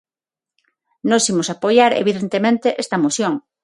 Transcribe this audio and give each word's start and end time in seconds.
Nós 1.09 1.23
imos 1.31 1.47
apoiar, 1.55 1.91
evidentemente, 2.03 2.67
esta 2.83 3.01
moción. 3.03 3.33